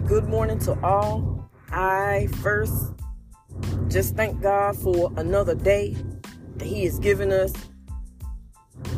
[0.00, 1.48] Good morning to all.
[1.70, 2.92] I first
[3.86, 5.96] just thank God for another day
[6.56, 7.52] that He has given us.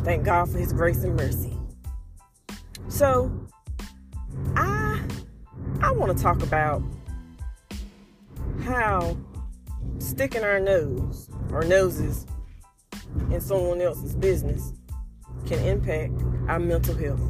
[0.03, 1.55] Thank God for His grace and mercy.
[2.87, 3.31] So,
[4.55, 4.99] I
[5.81, 6.81] I want to talk about
[8.63, 9.15] how
[9.99, 12.25] sticking our nose or noses
[13.29, 14.73] in someone else's business
[15.45, 16.13] can impact
[16.49, 17.21] our mental health.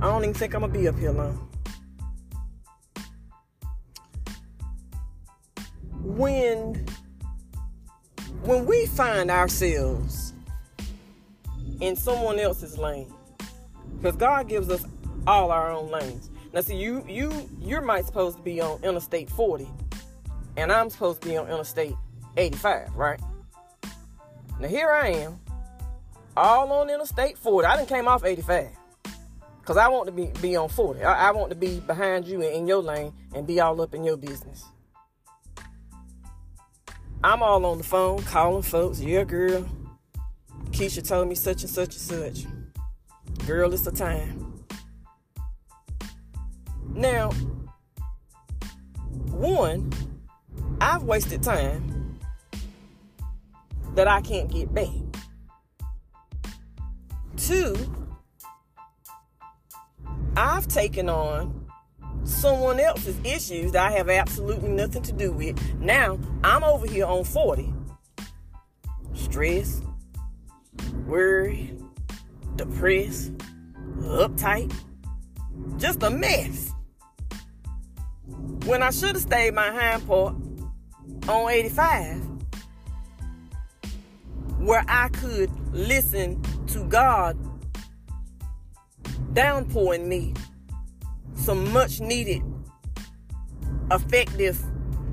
[0.00, 1.48] I don't even think I'm gonna be up here long.
[6.16, 6.86] When
[8.42, 10.32] when we find ourselves
[11.80, 13.12] in someone else's lane,
[13.96, 14.84] because God gives us
[15.26, 16.30] all our own lanes.
[16.52, 19.68] Now, see, you you you're might supposed to be on Interstate 40,
[20.56, 21.94] and I'm supposed to be on Interstate
[22.36, 23.20] 85, right?
[24.60, 25.38] Now here I am,
[26.36, 27.66] all on Interstate 40.
[27.66, 28.70] I didn't came off 85.
[29.64, 31.02] Cause I want to be, be on 40.
[31.02, 33.94] I, I want to be behind you in, in your lane and be all up
[33.94, 34.64] in your business.
[37.22, 39.00] I'm all on the phone calling folks.
[39.00, 39.66] Yeah, girl.
[40.70, 42.46] Keisha told me such and such and such.
[43.46, 44.64] Girl, it's the time.
[46.90, 47.30] Now,
[49.30, 49.92] one,
[50.80, 52.18] I've wasted time
[53.94, 54.88] that I can't get back.
[57.36, 57.74] Two,
[60.36, 61.67] I've taken on
[62.28, 65.58] someone else's issues that I have absolutely nothing to do with.
[65.80, 67.72] Now I'm over here on 40.
[69.14, 69.82] Stress,
[71.06, 71.74] worry,
[72.56, 73.32] depressed,
[74.00, 74.72] uptight,
[75.78, 76.72] just a mess.
[78.66, 80.34] When I should have stayed my hind part
[81.28, 82.22] on 85,
[84.58, 87.36] where I could listen to God
[89.32, 90.34] downpouring me
[91.38, 92.42] some much needed
[93.90, 94.62] effective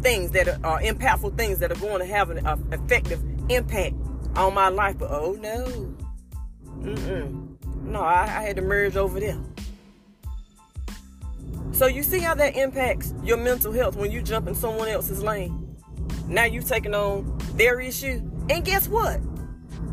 [0.02, 3.96] things that are, impactful things that are going to have an uh, effective impact
[4.36, 4.98] on my life.
[4.98, 5.96] But oh no,
[6.82, 7.58] Mm-mm.
[7.84, 9.40] no, I, I had to merge over there.
[11.72, 15.22] So you see how that impacts your mental health when you jump in someone else's
[15.22, 15.76] lane.
[16.28, 19.20] Now you taking on their issue, and guess what?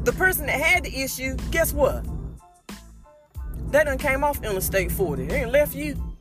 [0.04, 2.04] The person that had the issue, guess what?
[3.70, 5.26] They done came off Interstate 40.
[5.26, 6.11] They ain't left you.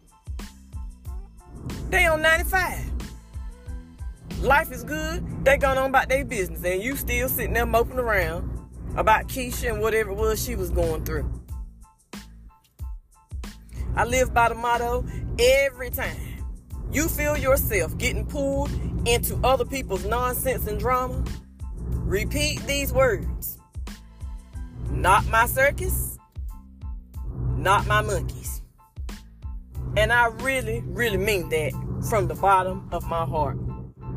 [1.92, 2.80] They on 95.
[4.42, 5.46] Life is good.
[5.46, 6.64] They going on about their business.
[6.64, 8.50] And you still sitting there moping around
[8.96, 11.30] about Keisha and whatever it was she was going through.
[13.96, 15.06] I live by the motto
[15.38, 16.18] every time
[16.92, 18.72] you feel yourself getting pulled
[19.06, 21.24] into other people's nonsense and drama,
[21.76, 23.60] repeat these words.
[24.90, 26.12] Not my circus
[27.62, 28.61] not my monkeys.
[29.98, 31.72] And I really, really mean that
[32.10, 33.58] from the bottom of my heart.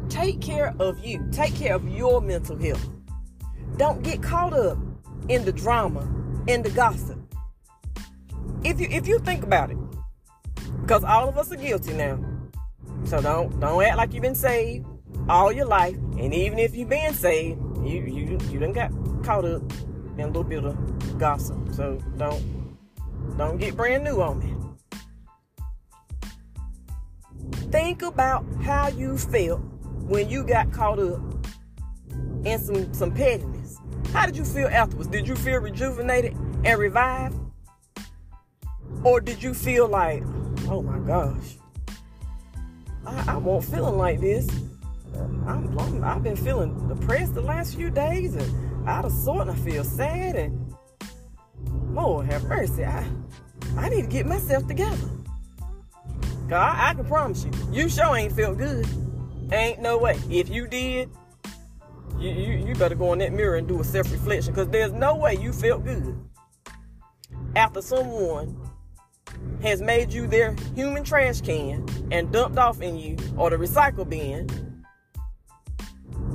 [0.08, 1.26] Take care of you.
[1.32, 2.86] Take care of your mental health.
[3.76, 4.78] Don't get caught up
[5.28, 6.00] in the drama,
[6.46, 7.18] in the gossip.
[8.62, 9.78] If you if you think about it,
[10.80, 12.18] because all of us are guilty now.
[13.04, 14.86] So don't don't act like you've been saved
[15.28, 18.90] all your life, and even if you've been saved, you you you done got
[19.24, 19.62] caught up
[20.16, 21.58] in a little bit of gossip.
[21.72, 22.42] So don't
[23.36, 24.63] don't get brand new on me.
[27.74, 29.58] Think about how you felt
[30.06, 31.20] when you got caught up
[32.44, 33.80] in some, some pettiness.
[34.12, 35.08] How did you feel afterwards?
[35.08, 37.36] Did you feel rejuvenated and revived?
[39.02, 40.22] Or did you feel like,
[40.68, 41.56] oh my gosh,
[43.04, 44.48] I, I won't feeling like this.
[45.44, 49.50] I'm, I'm, I've been feeling depressed the last few days and out of sort and
[49.50, 50.76] I feel sad and
[51.90, 52.84] Lord have mercy.
[52.84, 53.04] I,
[53.76, 55.10] I need to get myself together.
[56.56, 58.86] I, I can promise you, you sure ain't felt good.
[59.52, 60.18] Ain't no way.
[60.30, 61.10] If you did,
[62.18, 65.16] you, you, you better go in that mirror and do a self-reflection because there's no
[65.16, 66.18] way you felt good
[67.56, 68.58] after someone
[69.62, 74.08] has made you their human trash can and dumped off in you or the recycle
[74.08, 74.48] bin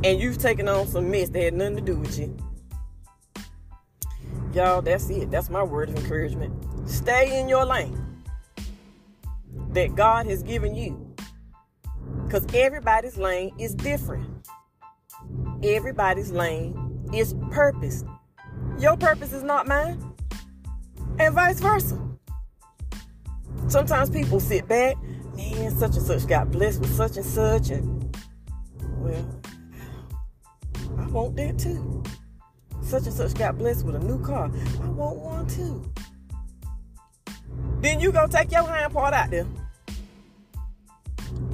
[0.03, 2.35] and you've taken on some mess that had nothing to do with you
[4.53, 5.29] Y'all, that's it.
[5.29, 6.53] That's my word of encouragement.
[6.89, 8.08] Stay in your lane
[9.71, 11.15] that God has given you.
[12.25, 14.47] Because everybody's lane is different.
[15.63, 18.03] Everybody's lane is purpose.
[18.79, 20.01] Your purpose is not mine,
[21.19, 21.99] and vice versa.
[23.67, 24.95] Sometimes people sit back,
[25.35, 28.17] man, such and such got blessed with such and such, and
[28.99, 29.41] well,
[30.97, 32.03] I want that too
[32.89, 34.51] such and such got blessed with a new car.
[34.81, 35.85] I want one too.
[37.81, 39.47] Then you go take your hind part out there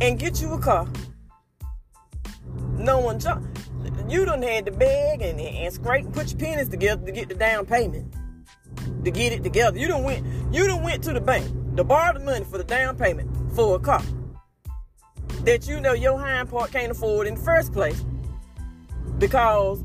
[0.02, 0.88] and get you a car.
[2.78, 3.46] No one jump.
[4.08, 7.30] You done had to beg and, and scrape and put your pennies together to get
[7.30, 8.14] the down payment.
[9.04, 9.78] To get it together.
[9.78, 12.64] You done went you done went to the bank to borrow the money for the
[12.64, 14.02] down payment for a car.
[15.44, 18.04] That you know your hind part can't afford in the first place.
[19.20, 19.84] Because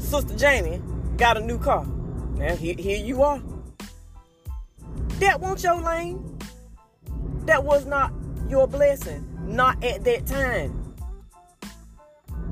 [0.00, 0.82] Sister Janie
[1.16, 1.86] got a new car.
[2.34, 3.40] Now here, here you are.
[5.22, 6.36] That won't your lane.
[7.46, 8.12] That was not
[8.48, 9.24] your blessing.
[9.46, 10.70] Not at that time.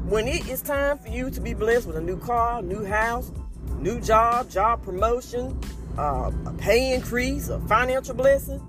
[0.09, 3.33] When it is time for you to be blessed with a new car, new house,
[3.81, 5.59] new job, job promotion,
[5.99, 8.65] uh, a pay increase, a financial blessing,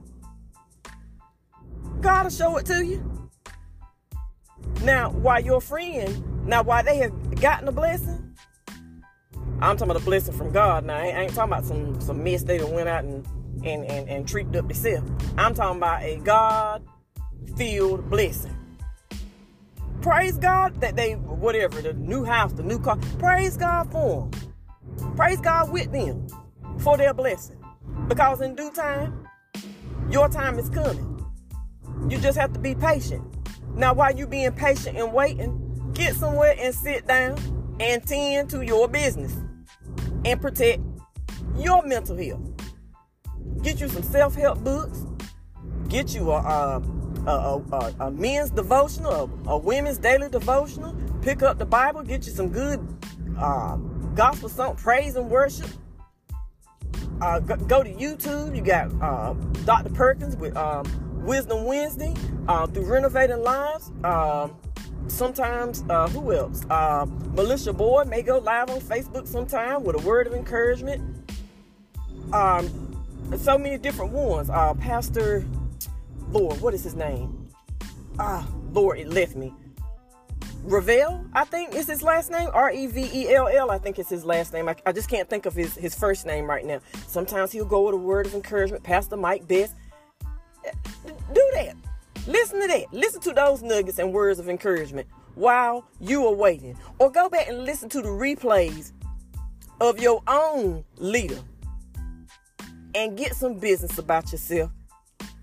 [1.99, 3.29] God will show it to you.
[4.81, 8.35] Now, why your friend, now why they have gotten a blessing,
[9.61, 10.85] I'm talking about a blessing from God.
[10.85, 13.23] Now, I ain't, talking about some some mess they went out and
[13.63, 15.09] and and, and treated up themselves.
[15.37, 16.83] I'm talking about a God
[17.57, 18.57] filled blessing.
[20.01, 25.15] Praise God that they, whatever, the new house, the new car, praise God for them.
[25.15, 26.27] Praise God with them
[26.79, 27.57] for their blessing.
[28.07, 29.27] Because in due time,
[30.09, 31.23] your time is coming.
[32.09, 33.23] You just have to be patient.
[33.75, 37.37] Now, while you being patient and waiting, get somewhere and sit down
[37.79, 39.35] and tend to your business
[40.25, 40.81] and protect
[41.57, 42.50] your mental health.
[43.63, 45.05] Get you some self-help books.
[45.87, 46.81] Get you a, a
[47.27, 50.95] a, a, a men's devotional, a, women's daily devotional.
[51.21, 52.79] Pick up the Bible, get you some good
[53.37, 53.75] uh,
[54.15, 55.69] gospel song, praise and worship.
[57.21, 58.55] Uh, go, to YouTube.
[58.55, 59.33] You got uh,
[59.65, 59.91] Dr.
[59.91, 60.83] Perkins with um,
[61.23, 62.15] Wisdom Wednesday
[62.73, 63.91] through Renovating Lives.
[64.03, 64.57] Um,
[65.07, 66.65] sometimes, uh, who else?
[66.69, 67.05] Uh,
[67.35, 71.31] Militia Boy may go live on Facebook sometime with a word of encouragement.
[72.33, 72.90] Um,
[73.37, 74.49] so many different ones.
[74.49, 75.45] Uh, Pastor
[76.31, 77.49] Lord, what is his name?
[78.19, 79.53] Ah, Lord, it left me.
[80.63, 82.49] Revel, I think is his last name.
[82.53, 84.69] R E V E L L, I think is his last name.
[84.69, 86.79] I, I, just can't think of his, his first name right now.
[87.07, 88.83] Sometimes he'll go with a word of encouragement.
[88.83, 89.75] Pastor Mike Best.
[91.33, 91.75] Do that.
[92.27, 92.93] Listen to that.
[92.93, 96.77] Listen to those nuggets and words of encouragement while you are waiting.
[96.99, 98.91] Or go back and listen to the replays
[99.79, 101.39] of your own leader
[102.95, 104.71] and get some business about yourself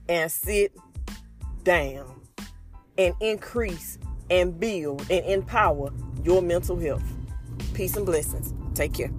[0.08, 0.72] and sit
[1.64, 2.20] down
[2.96, 3.98] and increase
[4.30, 5.90] and build and empower
[6.24, 7.02] your mental health.
[7.74, 8.52] Peace and blessings.
[8.74, 9.10] Take care.